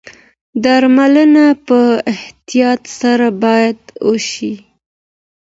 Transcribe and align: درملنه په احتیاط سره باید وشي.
درملنه 0.63 1.45
په 1.67 1.79
احتیاط 2.15 2.81
سره 2.99 3.27
باید 3.43 3.79
وشي. 4.07 4.53